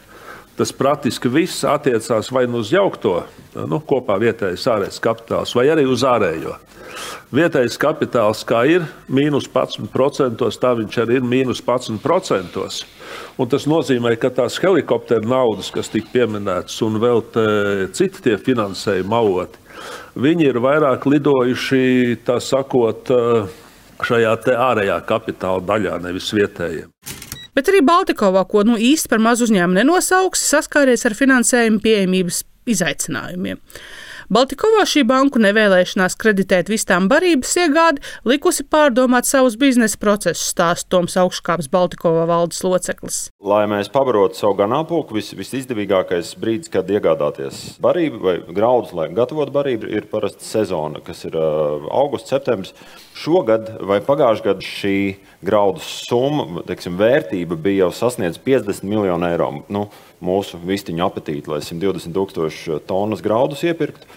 tas 0.58 0.74
praktiski 0.76 1.30
viss 1.32 1.64
attiecās 1.64 2.28
vai 2.28 2.42
nu 2.44 2.60
uz 2.60 2.68
jaukto, 2.74 3.22
nu, 3.56 3.78
kopā 3.80 4.18
vietējais 4.20 4.66
ārējais 4.68 5.00
kapitāls, 5.00 5.54
vai 5.56 5.70
arī 5.72 5.86
uz 5.88 6.04
ārējo. 6.04 6.58
Vietējais 7.32 7.78
kapitāls, 7.80 8.42
kā 8.44 8.66
ir 8.68 8.84
mīnus 9.08 9.46
11%, 9.48 10.44
tā 10.60 10.74
viņš 10.76 10.98
arī 11.00 11.16
ir 11.20 11.24
mīnus 11.24 11.62
11%. 11.64 12.84
Un 13.40 13.48
tas 13.48 13.64
nozīmē, 13.70 14.12
ka 14.20 14.28
tās 14.34 14.58
helikopteru 14.60 15.30
naudas, 15.30 15.70
kas 15.72 15.88
tika 15.88 16.12
pieminētas, 16.18 16.76
un 16.84 17.00
vēl 17.00 17.24
citi 17.96 18.26
tie 18.26 18.36
finansējuma 18.36 19.22
avoti, 19.24 19.62
Viņi 20.20 20.48
ir 20.50 20.60
vairāk 20.62 21.06
lidojuši, 21.10 22.20
tā 22.26 22.40
sakot, 22.42 23.10
šajā 24.06 24.36
ārējā 24.56 25.00
kapitāla 25.08 25.64
daļā, 25.66 25.98
nevis 26.04 26.30
vietējiem. 26.36 26.90
Bet 27.56 27.68
arī 27.68 27.80
Baltikovā, 27.84 28.44
ko 28.48 28.62
nu 28.64 28.76
īsti 28.78 29.10
par 29.10 29.22
mazu 29.22 29.48
uzņēmumu 29.48 29.80
nenosauks, 29.80 30.44
saskāries 30.52 31.02
ar 31.08 31.16
finansējumu 31.18 31.82
pieejamības 31.82 32.44
izaicinājumiem. 32.70 33.58
Baltikovā 34.30 34.84
šī 34.86 35.00
banku 35.10 35.40
nevēlēšanās 35.42 36.14
kreditēt 36.22 36.68
vistām 36.70 37.08
barības 37.10 37.50
iegādi 37.64 38.04
likusi 38.30 38.62
pārdomāt 38.62 39.26
savus 39.26 39.56
biznesa 39.58 39.98
procesus, 39.98 40.52
stāsta 40.52 40.86
Toms 40.94 41.16
Augškāps, 41.18 41.66
Baltikovā 41.72 42.28
valdes 42.30 42.60
loceklis. 42.62 43.16
Lai 43.42 43.64
mēs 43.66 43.90
pabarotu 43.90 44.38
savu 44.38 44.54
ganāmpulku, 44.60 45.16
vis, 45.18 45.32
visizdevīgākais 45.34 46.36
brīdis, 46.38 46.70
kad 46.70 46.86
iegādāties 46.94 47.80
barību 47.82 48.22
vai 48.22 48.36
graudus, 48.54 48.92
lai 48.94 49.08
gatavotu 49.16 49.56
barību, 49.56 49.90
ir 49.98 50.06
parasti 50.12 50.46
sezona, 50.46 51.02
kas 51.02 51.24
ir 51.26 51.34
augusts, 51.34 52.30
septembris. 52.30 52.70
Šogad 53.18 53.80
vai 53.82 53.98
pagājušajā 54.06 54.46
gadā 54.46 54.62
šī 54.62 54.94
graudu 55.42 55.82
summa, 55.82 56.62
teiksim, 56.70 56.94
vērtība 57.02 57.58
bija 57.58 57.88
jau 57.88 57.90
sasniedzis 58.04 58.38
50 58.46 58.86
miljonu 58.86 59.26
eiro. 59.26 59.50
Nu, 59.74 59.88
mūsu 60.24 60.60
vistiņu 60.64 61.06
apetīti, 61.06 61.50
lai 61.50 61.62
120 61.64 62.16
tūkstoši 62.16 62.82
tonnas 62.88 63.24
graudus 63.24 63.64
iepirktu. 63.66 64.08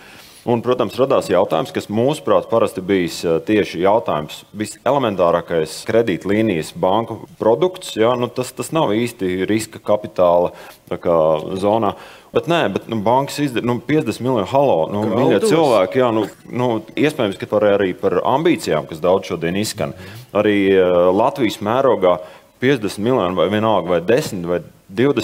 Un, 0.44 0.60
protams, 0.60 0.98
radās 1.00 1.30
jautājums, 1.32 1.72
kas 1.72 1.86
mūsuprāt 1.88 2.50
parasti 2.52 2.82
bijis 2.84 3.22
eh, 3.24 3.38
tieši 3.48 3.80
jautājums. 3.86 4.42
Viselementārākais 4.60 5.78
kredītlīnijas 5.88 6.74
banku 6.76 7.22
produkts, 7.40 7.94
jā, 7.96 8.12
nu, 8.20 8.28
tas, 8.28 8.52
tas 8.52 8.74
nav 8.76 8.92
īsti 8.92 9.48
riska 9.48 9.80
kapitāla 9.80 10.52
kā, 10.92 11.16
zonā. 11.64 11.94
Bet 12.36 12.52
nē, 12.52 12.60
bet 12.76 12.92
nu, 12.92 13.00
bankas 13.06 13.40
izdara 13.40 13.70
nu, 13.70 13.78
50 13.88 14.20
miljonu 14.26 14.50
halo. 14.52 14.78
Nu, 14.92 15.06
Mīļie 15.14 15.40
cilvēki, 15.48 16.04
jā, 16.04 16.12
nu, 16.12 16.28
nu, 16.52 16.70
iespējams, 16.92 17.40
ka 17.40 17.48
par, 17.48 17.70
arī 17.78 17.94
par 17.96 18.20
ambīcijām, 18.36 18.90
kas 18.90 19.00
daudz 19.04 19.32
šodien 19.32 19.56
izskan. 19.62 19.96
Arī 20.36 20.58
uh, 20.74 21.08
Latvijas 21.14 21.62
mērogā 21.64 22.18
50 22.64 23.00
miljoni 23.06 23.38
vai 23.38 23.48
vienalga, 23.54 23.96
vai 23.96 24.02
10 24.04 24.44
vai 24.50 24.60
20 24.60 24.83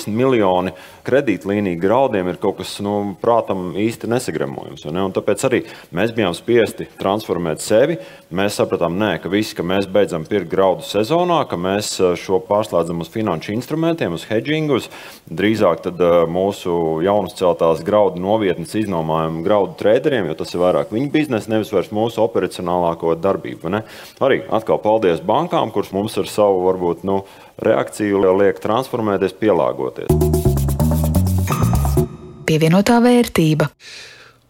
miljoni 0.10 0.74
kredītlīniju 1.08 1.80
graudiem 1.82 2.30
ir 2.32 2.40
kaut 2.42 2.60
kas, 2.60 2.76
nu, 2.86 3.16
prātam, 3.22 3.72
īsti 3.80 4.10
nesagremojams. 4.12 4.86
Ne? 4.90 5.04
Un 5.08 5.14
tāpēc 5.16 5.46
arī 5.48 5.62
mēs 5.96 6.14
bijām 6.16 6.36
spiesti 6.38 6.90
transformēt 7.00 7.64
sevi. 7.64 8.00
Mēs 8.36 8.60
sapratām, 8.60 8.98
nē, 9.00 9.16
ka 9.24 9.32
viss, 9.32 9.56
ka 9.58 9.66
mēs 9.66 9.88
beidzam 9.90 10.26
pirkt 10.30 10.52
graudu 10.52 10.86
sezonā, 10.86 11.42
ka 11.50 11.58
mēs 11.60 11.96
eh, 12.00 12.14
šo 12.20 12.42
pārslēdzam 12.46 13.02
uz 13.04 13.10
finanšu 13.14 13.54
instrumentiem, 13.56 14.14
uz 14.18 14.28
hedgingu, 14.30 14.80
uz 14.80 14.90
drīzāk 15.30 15.84
tad, 15.86 16.00
uh, 16.02 16.24
mūsu 16.30 17.00
jaunas 17.06 17.36
celtās 17.38 17.84
graudu 17.86 18.22
novietnes 18.22 18.74
iznomājumu 18.80 19.44
graudu 19.46 19.76
traderiem, 19.80 20.30
jo 20.30 20.38
tas 20.40 20.54
ir 20.54 20.64
vairāk 20.64 20.94
viņu 20.94 21.12
biznesa, 21.14 21.52
nevis 21.54 21.72
vairs 21.74 21.92
mūsu 21.96 22.24
operacionālāko 22.24 23.16
darbību. 23.22 23.72
Ne? 23.74 23.84
Arī 24.24 24.42
atkal 24.50 24.82
paldies 24.84 25.22
bankām, 25.26 25.74
kuras 25.74 25.94
mums 25.96 26.18
ar 26.20 26.30
savu 26.30 26.64
varbūt 26.66 27.06
nu, 27.08 27.22
reakciju 27.66 28.22
liek 28.40 28.60
transformēties, 28.64 29.36
pielāgoties. 29.40 30.12
Pievienotā 32.50 32.98
vērtība. 33.04 33.70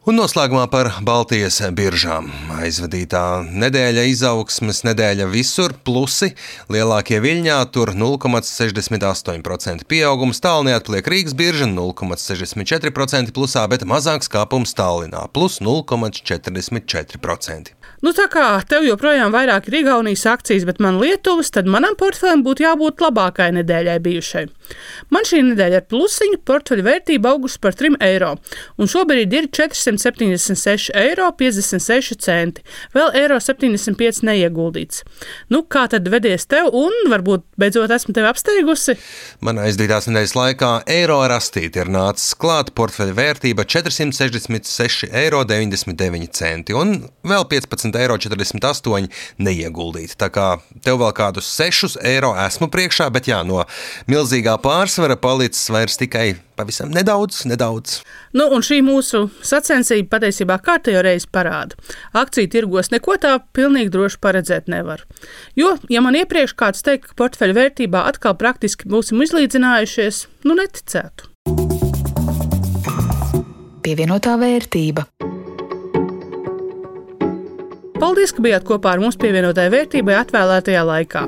Un 0.08 0.16
noslēgumā 0.16 0.62
par 0.72 0.88
Baltijas 1.04 1.58
biržām. 1.76 2.30
Aizvadītā 2.56 3.44
nedēļa 3.52 4.06
izaugsmes 4.08 4.88
nedēļa 4.88 5.28
visur, 5.28 5.76
plusi 5.84 6.32
lielākie 6.72 7.20
viļņā 7.20 7.60
tur 7.76 7.92
0,68% 7.92 9.84
pieaugums, 9.92 10.40
tālu 10.40 10.64
neatpaliek 10.70 11.04
Rīgas 11.04 11.36
birža 11.36 11.68
0,64% 11.68 13.36
plusā, 13.36 13.68
bet 13.68 13.84
mazāks 13.84 14.32
kāpums 14.32 14.72
Tallinā 14.78 15.28
plus 15.36 15.60
0,44%. 15.60 17.76
Nu, 18.00 18.14
tā 18.16 18.30
kā 18.32 18.46
tev 18.64 18.86
joprojām 18.88 19.34
vairāk 19.36 19.66
ir 19.68 19.82
Igaunijas 19.82 20.24
akcijas, 20.32 20.64
bet 20.68 20.78
man 20.80 21.02
Lietuvas, 21.02 21.50
tad 21.52 21.68
manam 21.68 21.98
portfelim 22.00 22.46
būtu 22.46 22.64
jābūt 22.64 23.02
labākai 23.04 23.50
nedēļai 23.58 23.98
bijušai. 24.06 24.46
Man 25.12 25.28
šī 25.28 25.42
nedēļa 25.50 25.82
ar 25.82 25.88
plusiņu 25.92 26.40
portfeļa 26.48 26.86
vērtība 26.86 27.34
augusi 27.34 27.60
par 27.60 27.76
3 27.76 28.00
eiro, 28.08 28.38
un 28.80 28.88
šobrīd 28.88 29.36
ir 29.36 29.50
476,56 29.98 30.92
eiro. 31.00 31.34
Centi. 32.20 32.62
Vēl 32.94 33.10
eiro 33.18 33.40
75 33.42 34.22
neieguldīts. 34.28 35.04
Nu, 35.50 35.64
kā 35.64 35.88
tad 35.92 36.08
vedies 36.12 36.46
tev, 36.50 36.66
un 36.76 36.92
varbūt 37.12 37.44
beidzot 37.60 37.92
esmu 37.96 38.14
tevi 38.16 38.28
apsteigusi? 38.30 38.94
Man 39.46 39.58
aizdītās 39.64 40.08
nedēļas 40.10 40.36
laikā 40.38 40.72
eiro 40.90 41.20
rastīti 41.32 41.80
ir 41.82 41.90
nācis 41.94 42.36
klāt 42.40 42.68
portfeļa 42.78 43.14
vērtība 43.18 43.64
466,99 43.70 45.10
eiro 45.24 45.40
un 46.80 46.88
vēl 47.28 47.44
15 47.50 47.90
11,48 47.94 48.98
eiro 48.98 49.08
neieguldīti. 49.40 50.18
Tā 50.20 50.30
kā 50.34 50.48
tev 50.86 51.00
vēl 51.02 51.14
kādus 51.18 51.50
6 51.56 52.00
eiro 52.08 52.34
esmu 52.46 52.70
priekšā, 52.72 53.10
bet 53.14 53.30
jā, 53.30 53.42
no 53.48 53.64
milzīgā 54.10 54.58
pārsvara 54.64 55.18
palicis 55.20 55.70
vairs 55.74 56.00
tikai 56.00 56.34
pavisam 56.60 56.92
nedaudz, 56.92 57.46
nedaudz. 57.48 58.02
Nu, 58.36 58.50
un 58.52 58.64
šī 58.66 58.82
mūsu 58.84 59.30
sacensība 59.46 59.79
patiesībā 60.12 60.60
kārtējo 60.66 61.04
reizi 61.06 61.30
parāda. 61.32 61.78
Akciju 62.14 62.50
tirgos 62.52 62.92
neko 62.94 63.18
tā 63.22 63.36
pilnīgi 63.54 63.94
droši 63.94 64.20
paredzēt 64.24 64.70
nevar. 64.72 65.06
Jo, 65.60 65.78
ja 65.90 66.02
man 66.02 66.18
iepriekš 66.20 66.56
kāds 66.60 66.86
teikt, 66.86 67.12
ka 67.12 67.20
portfeļa 67.24 67.58
vērtībā 67.58 68.06
atkal 68.10 68.38
praktiski 68.40 68.90
būsim 68.90 69.22
izlīdzinājušies, 69.26 70.26
nu 70.50 70.58
neticētu. 70.60 71.30
Pievienotā 73.84 74.36
vērtība. 74.38 75.08
Paldies, 78.10 78.32
ka 78.34 78.42
bijāt 78.42 78.64
kopā 78.66 78.96
ar 78.96 79.02
mums 79.04 79.20
pievienotajai 79.22 79.70
vērtībai 79.70 80.16
atvēlētajā 80.18 80.80
laikā. 80.88 81.22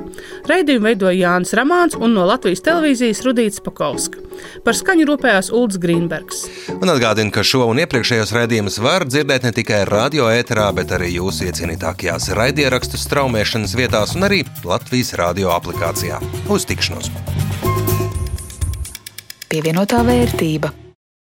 Raidījumu 0.50 0.88
veidoja 0.88 1.14
Jānis 1.14 1.52
Ramāns 1.54 1.94
un 1.94 2.10
no 2.16 2.24
Latvijas 2.26 2.64
televīzijas 2.66 3.20
Rudīts 3.22 3.62
Pakovska. 3.62 4.18
Par 4.66 4.74
skaņu 4.74 5.06
rūpējās 5.12 5.52
Ulds 5.54 5.78
Grīnbergs. 5.78 6.42
Un 6.74 6.90
atgādinu, 6.90 7.30
ka 7.30 7.46
šo 7.46 7.68
un 7.70 7.78
iepriekšējos 7.84 8.34
raidījumus 8.34 8.80
var 8.82 9.06
dzirdēt 9.06 9.46
ne 9.46 9.54
tikai 9.54 9.84
radio 9.86 10.26
ēterā, 10.34 10.72
bet 10.74 10.90
arī 10.98 11.12
jūsu 11.20 11.46
iecienītākajās 11.52 12.32
raidierakstu 12.34 12.98
straumēšanas 12.98 13.78
vietās 13.78 14.18
un 14.18 14.26
arī 14.26 14.42
Latvijas 14.66 15.14
radio 15.22 15.54
aplikācijā. 15.54 16.18
Uz 16.50 16.66
tikšanos! 16.66 17.14
Pievienotā 19.54 20.02
vērtība. 20.02 20.81